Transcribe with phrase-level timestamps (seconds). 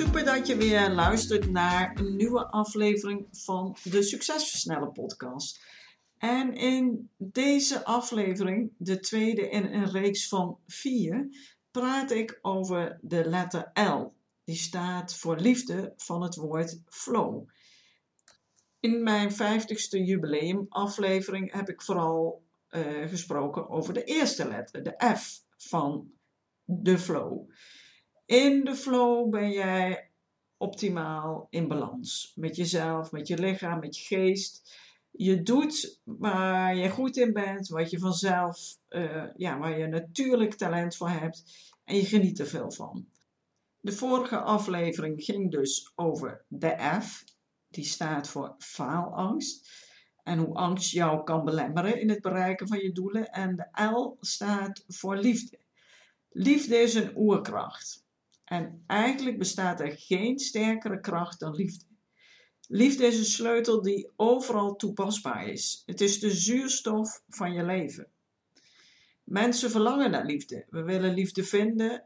[0.00, 5.64] Super dat je weer luistert naar een nieuwe aflevering van de Succesversneller podcast.
[6.18, 11.28] En in deze aflevering, de tweede in een reeks van vier,
[11.70, 14.14] praat ik over de letter L.
[14.44, 17.48] Die staat voor liefde van het woord flow.
[18.78, 25.42] In mijn 50ste jubileumaflevering heb ik vooral uh, gesproken over de eerste letter, de F
[25.56, 26.10] van
[26.64, 27.48] de flow.
[28.30, 30.10] In de flow ben jij
[30.56, 34.76] optimaal in balans met jezelf, met je lichaam, met je geest.
[35.10, 40.54] Je doet waar je goed in bent, wat je vanzelf, uh, ja, waar je natuurlijk
[40.54, 41.44] talent voor hebt
[41.84, 43.06] en je geniet er veel van.
[43.80, 47.24] De vorige aflevering ging dus over de F,
[47.68, 49.70] die staat voor faalangst.
[50.22, 53.30] En hoe angst jou kan belemmeren in het bereiken van je doelen.
[53.30, 55.58] En de L staat voor liefde.
[56.28, 58.08] Liefde is een oerkracht.
[58.50, 61.84] En eigenlijk bestaat er geen sterkere kracht dan liefde.
[62.68, 65.82] Liefde is een sleutel die overal toepasbaar is.
[65.86, 68.06] Het is de zuurstof van je leven.
[69.24, 70.66] Mensen verlangen naar liefde.
[70.70, 72.04] We willen liefde vinden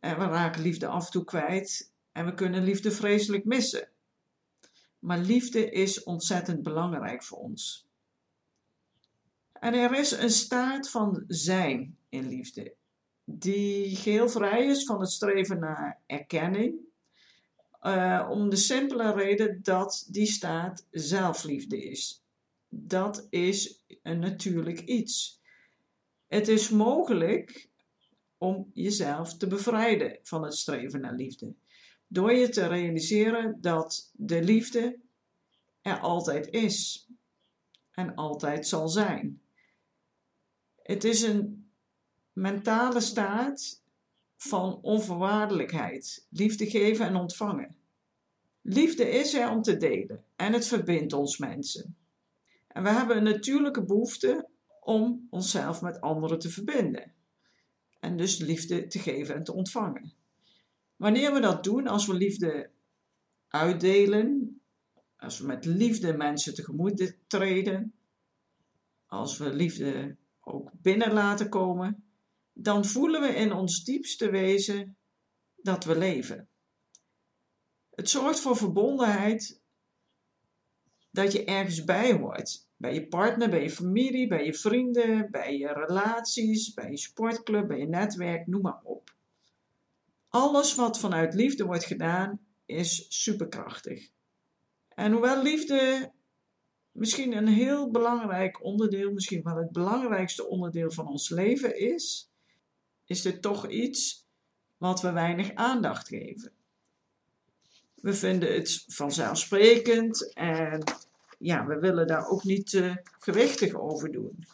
[0.00, 3.88] en we raken liefde af en toe kwijt en we kunnen liefde vreselijk missen.
[4.98, 7.86] Maar liefde is ontzettend belangrijk voor ons.
[9.52, 12.74] En er is een staat van zijn in liefde,
[13.38, 16.74] die geheel vrij is van het streven naar erkenning,
[17.82, 22.22] uh, om de simpele reden dat die staat zelfliefde is.
[22.68, 25.40] Dat is een natuurlijk iets.
[26.26, 27.68] Het is mogelijk
[28.38, 31.54] om jezelf te bevrijden van het streven naar liefde.
[32.06, 34.98] Door je te realiseren dat de liefde
[35.82, 37.08] er altijd is
[37.90, 39.40] en altijd zal zijn.
[40.82, 41.69] Het is een
[42.32, 43.82] mentale staat
[44.36, 47.76] van onvoorwaardelijkheid, liefde geven en ontvangen.
[48.62, 51.96] Liefde is er om te delen en het verbindt ons mensen.
[52.66, 54.48] En we hebben een natuurlijke behoefte
[54.80, 57.12] om onszelf met anderen te verbinden.
[58.00, 60.12] En dus liefde te geven en te ontvangen.
[60.96, 62.70] Wanneer we dat doen, als we liefde
[63.48, 64.60] uitdelen,
[65.16, 67.94] als we met liefde mensen tegemoet treden,
[69.06, 72.09] als we liefde ook binnen laten komen,
[72.62, 74.96] dan voelen we in ons diepste wezen
[75.56, 76.48] dat we leven.
[77.90, 79.60] Het zorgt voor verbondenheid
[81.10, 82.68] dat je ergens bij hoort.
[82.76, 87.68] Bij je partner, bij je familie, bij je vrienden, bij je relaties, bij je sportclub,
[87.68, 89.14] bij je netwerk, noem maar op.
[90.28, 94.10] Alles wat vanuit liefde wordt gedaan is superkrachtig.
[94.88, 96.12] En hoewel liefde
[96.92, 102.29] misschien een heel belangrijk onderdeel, misschien wel het belangrijkste onderdeel van ons leven is,
[103.10, 104.26] is dit toch iets
[104.76, 106.52] wat we weinig aandacht geven.
[107.94, 110.82] We vinden het vanzelfsprekend en
[111.38, 112.82] ja, we willen daar ook niet
[113.18, 114.44] gewichtig over doen.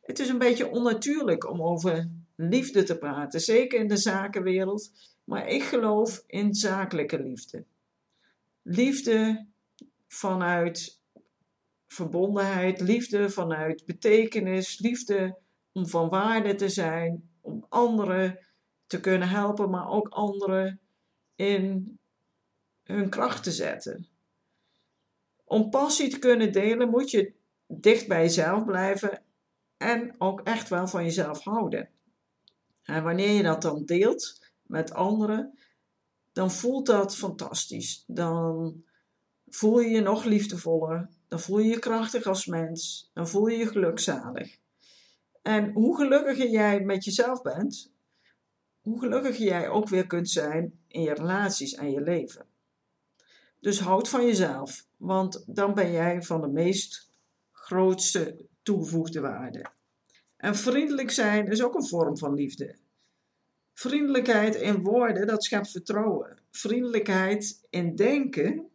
[0.00, 4.90] Het is een beetje onnatuurlijk om over liefde te praten, zeker in de zakenwereld.
[5.24, 7.64] Maar ik geloof in zakelijke liefde.
[8.62, 9.46] Liefde
[10.06, 11.00] vanuit
[11.86, 15.36] verbondenheid, liefde vanuit betekenis, liefde
[15.72, 18.38] om van waarde te zijn, om anderen
[18.86, 20.80] te kunnen helpen, maar ook anderen
[21.34, 21.98] in
[22.82, 24.08] hun kracht te zetten.
[25.44, 27.32] Om passie te kunnen delen moet je
[27.66, 29.22] dicht bij jezelf blijven
[29.76, 31.90] en ook echt wel van jezelf houden.
[32.82, 35.58] En wanneer je dat dan deelt met anderen,
[36.32, 38.04] dan voelt dat fantastisch.
[38.06, 38.82] Dan
[39.48, 43.56] voel je je nog liefdevoller, dan voel je je krachtig als mens, dan voel je
[43.56, 44.58] je gelukzalig.
[45.48, 47.92] En hoe gelukkiger jij met jezelf bent,
[48.80, 52.46] hoe gelukkiger jij ook weer kunt zijn in je relaties en je leven.
[53.60, 57.10] Dus houd van jezelf, want dan ben jij van de meest
[57.52, 59.66] grootste toegevoegde waarde.
[60.36, 62.76] En vriendelijk zijn is ook een vorm van liefde.
[63.72, 66.38] Vriendelijkheid in woorden, dat schept vertrouwen.
[66.50, 68.70] Vriendelijkheid in denken,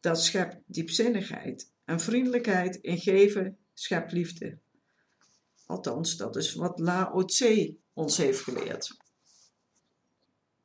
[0.00, 1.70] dat schept diepzinnigheid.
[1.84, 4.62] En vriendelijkheid in geven schept liefde.
[5.66, 8.96] Althans, dat is wat Lao Tse ons heeft geleerd.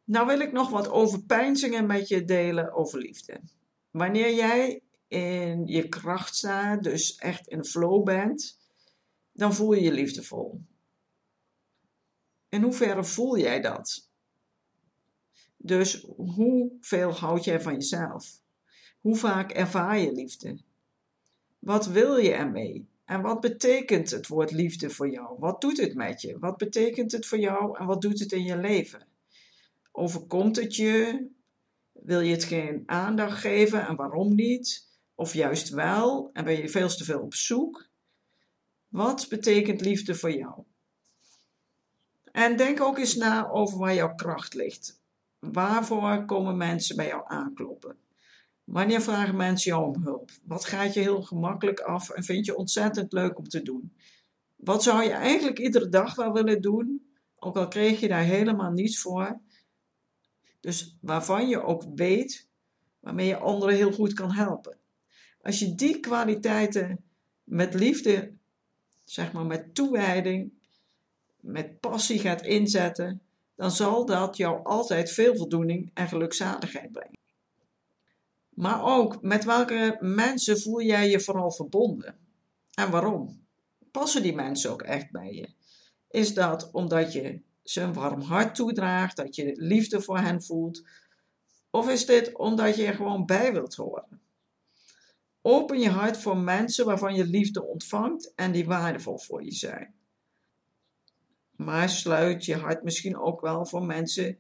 [0.04, 3.42] Nou wil ik nog wat overpeinzingen met je delen over liefde.
[3.92, 8.58] Wanneer jij in je kracht staat, dus echt in flow bent,
[9.32, 10.62] dan voel je je liefdevol.
[12.50, 14.10] In hoeverre voel jij dat?
[15.58, 18.42] Dus hoeveel houd jij van jezelf?
[19.02, 20.60] Hoe vaak ervaar je liefde?
[21.60, 22.90] Wat wil je ermee?
[23.10, 25.36] En wat betekent het woord liefde voor jou?
[25.40, 26.40] Wat doet het met je?
[26.40, 29.08] Wat betekent het voor jou en wat doet het in je leven?
[29.92, 31.28] Overkomt het je?
[31.92, 34.88] Wil je het geen aandacht geven en waarom niet?
[35.16, 37.88] Of juist wel en ben je veel te veel op zoek?
[38.88, 40.64] Wat betekent liefde voor jou?
[42.32, 45.02] En denk ook eens na over waar jouw kracht ligt.
[45.40, 47.98] Waarvoor komen mensen bij jou aankloppen?
[48.72, 50.32] Wanneer vragen mensen jou om hulp?
[50.44, 53.94] Wat gaat je heel gemakkelijk af en vind je ontzettend leuk om te doen?
[54.56, 58.72] Wat zou je eigenlijk iedere dag wel willen doen, ook al kreeg je daar helemaal
[58.72, 59.40] niets voor?
[60.60, 62.48] Dus waarvan je ook weet
[63.00, 64.78] waarmee je anderen heel goed kan helpen.
[65.42, 67.04] Als je die kwaliteiten
[67.44, 68.34] met liefde,
[69.04, 70.52] zeg maar met toewijding,
[71.40, 73.22] met passie gaat inzetten,
[73.56, 77.19] dan zal dat jou altijd veel voldoening en gelukzaligheid brengen.
[78.60, 82.18] Maar ook met welke mensen voel jij je vooral verbonden?
[82.74, 83.48] En waarom?
[83.92, 85.54] Passen die mensen ook echt bij je?
[86.10, 90.84] Is dat omdat je ze een warm hart toedraagt, dat je liefde voor hen voelt?
[91.70, 94.22] Of is dit omdat je er gewoon bij wilt horen?
[95.42, 99.94] Open je hart voor mensen waarvan je liefde ontvangt en die waardevol voor je zijn.
[101.52, 104.38] Maar sluit je hart misschien ook wel voor mensen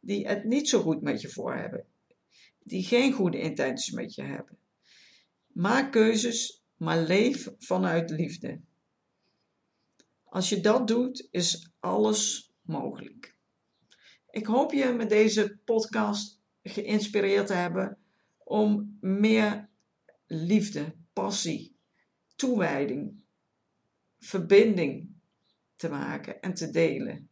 [0.00, 1.86] die het niet zo goed met je voor hebben,
[2.62, 4.58] die geen goede intenties met je hebben.
[5.46, 8.60] Maak keuzes, maar leef vanuit liefde.
[10.24, 13.36] Als je dat doet, is alles mogelijk.
[14.30, 17.98] Ik hoop je met deze podcast geïnspireerd te hebben
[18.38, 19.68] om meer
[20.26, 21.76] liefde, passie,
[22.36, 23.22] toewijding,
[24.18, 25.08] verbinding
[25.76, 27.28] te maken en te delen.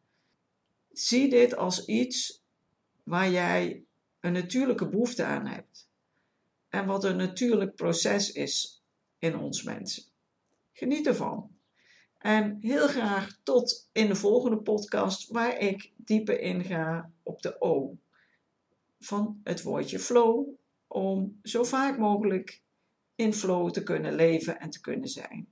[0.93, 2.43] Zie dit als iets
[3.03, 3.85] waar jij
[4.21, 5.89] een natuurlijke behoefte aan hebt
[6.69, 8.83] en wat een natuurlijk proces is
[9.19, 10.03] in ons mensen.
[10.73, 11.57] Geniet ervan.
[12.19, 17.99] En heel graag tot in de volgende podcast, waar ik dieper inga op de O
[19.01, 20.49] van het woordje flow,
[20.87, 22.63] om zo vaak mogelijk
[23.15, 25.49] in flow te kunnen leven en te kunnen zijn.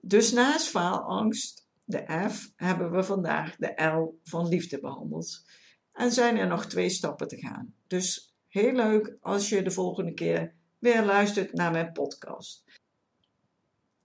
[0.00, 5.44] Dus naast faalangst, de F, hebben we vandaag de L van liefde behandeld.
[5.96, 7.74] En zijn er nog twee stappen te gaan.
[7.86, 12.64] Dus heel leuk als je de volgende keer weer luistert naar mijn podcast.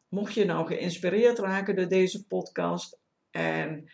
[0.07, 2.99] Mocht je nou geïnspireerd raken door deze podcast
[3.31, 3.91] en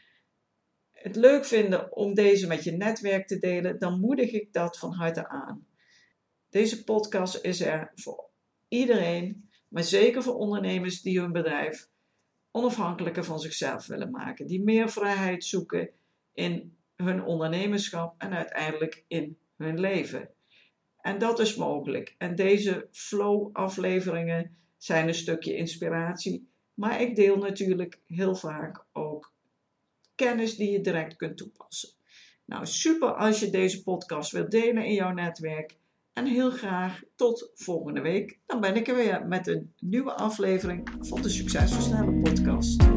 [0.91, 4.93] het leuk vinden om deze met je netwerk te delen, dan moedig ik dat van
[4.93, 5.67] harte aan.
[6.49, 8.29] Deze podcast is er voor
[8.67, 11.89] iedereen, maar zeker voor ondernemers die hun bedrijf
[12.51, 15.89] onafhankelijker van zichzelf willen maken, die meer vrijheid zoeken
[16.33, 20.29] in hun ondernemerschap en uiteindelijk in hun leven.
[21.01, 22.15] En dat is mogelijk.
[22.17, 29.33] En deze flow-afleveringen zijn een stukje inspiratie, maar ik deel natuurlijk heel vaak ook
[30.15, 31.89] kennis die je direct kunt toepassen.
[32.45, 35.77] Nou, super als je deze podcast wilt delen in jouw netwerk.
[36.13, 38.39] En heel graag tot volgende week.
[38.45, 42.96] Dan ben ik er weer met een nieuwe aflevering van de Succesversnellen podcast.